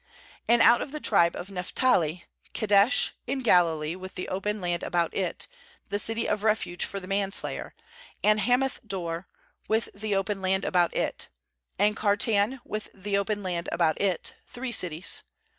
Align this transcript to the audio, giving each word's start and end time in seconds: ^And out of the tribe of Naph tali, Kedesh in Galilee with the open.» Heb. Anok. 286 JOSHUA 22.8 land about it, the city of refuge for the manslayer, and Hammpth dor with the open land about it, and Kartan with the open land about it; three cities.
^And 0.49 0.61
out 0.61 0.81
of 0.81 0.91
the 0.91 0.99
tribe 0.99 1.35
of 1.35 1.49
Naph 1.49 1.73
tali, 1.73 2.25
Kedesh 2.55 3.11
in 3.27 3.41
Galilee 3.41 3.93
with 3.95 4.15
the 4.15 4.29
open.» 4.29 4.55
Heb. 4.59 4.63
Anok. 4.63 4.79
286 4.81 4.81
JOSHUA 4.81 4.81
22.8 4.81 4.81
land 4.81 4.83
about 4.83 5.13
it, 5.13 5.47
the 5.89 5.99
city 5.99 6.27
of 6.27 6.43
refuge 6.43 6.85
for 6.85 6.99
the 6.99 7.07
manslayer, 7.07 7.75
and 8.23 8.39
Hammpth 8.39 8.87
dor 8.87 9.27
with 9.67 9.89
the 9.93 10.15
open 10.15 10.41
land 10.41 10.65
about 10.65 10.95
it, 10.95 11.29
and 11.77 11.95
Kartan 11.95 12.59
with 12.65 12.89
the 12.95 13.15
open 13.15 13.43
land 13.43 13.69
about 13.71 14.01
it; 14.01 14.33
three 14.47 14.71
cities. 14.71 15.21